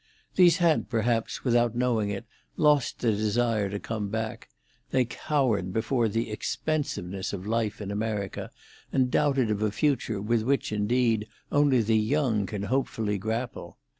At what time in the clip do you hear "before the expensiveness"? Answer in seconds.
5.71-7.33